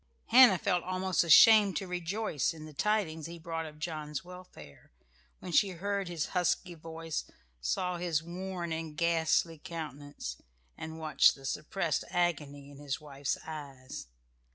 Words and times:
Hannah 0.29 0.57
felt 0.57 0.83
almost 0.83 1.23
ashamed 1.23 1.77
to 1.77 1.85
rejoice 1.85 2.55
in 2.55 2.65
the 2.65 2.73
tidings 2.73 3.27
he 3.27 3.37
brought 3.37 3.67
of 3.67 3.77
John's 3.77 4.23
welfare, 4.25 4.89
when 5.37 5.51
she 5.51 5.69
heard 5.77 6.07
his 6.07 6.29
husky 6.33 6.73
voice, 6.73 7.29
saw 7.61 7.97
his 7.97 8.23
worn 8.23 8.73
and 8.73 8.97
ghastly 8.97 9.59
countenance, 9.63 10.41
and 10.75 10.97
watched 10.97 11.35
the 11.35 11.45
suppressed 11.45 12.03
agony 12.09 12.71
in 12.71 12.79
his 12.79 12.99
wife's 12.99 13.37
eyes. 13.45 14.07